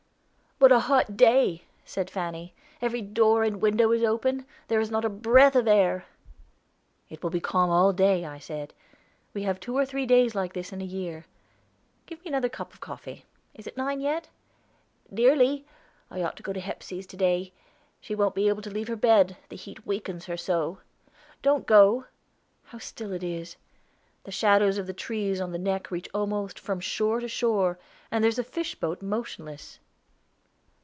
"What 0.59 0.71
a 0.71 0.79
hot 0.81 1.17
day!" 1.17 1.63
said 1.85 2.11
Fanny. 2.11 2.53
"Every 2.83 3.01
door 3.01 3.43
and 3.43 3.59
window 3.59 3.91
is 3.91 4.03
open. 4.03 4.45
There 4.67 4.79
is 4.79 4.91
not 4.91 5.03
a 5.03 5.09
breath 5.09 5.55
of 5.55 5.67
air." 5.67 6.05
"It 7.09 7.23
will 7.23 7.31
be 7.31 7.39
calm 7.39 7.71
all 7.71 7.91
day," 7.93 8.25
I 8.25 8.37
said. 8.37 8.71
"We 9.33 9.41
have 9.41 9.59
two 9.59 9.75
or 9.75 9.87
three 9.87 10.05
days 10.05 10.35
like 10.35 10.53
this 10.53 10.71
in 10.71 10.79
a 10.79 10.85
year. 10.85 11.25
Give 12.05 12.19
me 12.23 12.27
another 12.29 12.47
cup 12.47 12.75
of 12.75 12.79
coffee. 12.79 13.25
Is 13.55 13.65
it 13.65 13.75
nine 13.75 14.01
yet?" 14.01 14.29
"Nearly. 15.09 15.65
I 16.11 16.21
ought 16.21 16.37
to 16.37 16.43
go 16.43 16.53
to 16.53 16.59
Hepsey's 16.61 17.07
to 17.07 17.17
day. 17.17 17.53
She 17.99 18.13
wont 18.13 18.35
be 18.35 18.47
able 18.47 18.61
to 18.61 18.69
leave 18.69 18.87
her 18.87 18.95
bed, 18.95 19.37
the 19.49 19.55
heat 19.55 19.83
weakens 19.87 20.25
her 20.27 20.37
so." 20.37 20.77
"Do 21.41 21.57
go. 21.61 22.05
How 22.65 22.77
still 22.77 23.13
it 23.13 23.23
is! 23.23 23.55
The 24.25 24.31
shadows 24.31 24.77
of 24.77 24.85
the 24.85 24.93
trees 24.93 25.41
on 25.41 25.53
the 25.53 25.57
Neck 25.57 25.89
reach 25.89 26.07
almost 26.13 26.59
from 26.59 26.79
shore 26.79 27.19
to 27.19 27.27
shore, 27.27 27.79
and 28.11 28.23
there's 28.23 28.37
a 28.37 28.43
fish 28.43 28.75
boat 28.75 29.01
motionless." 29.01 29.79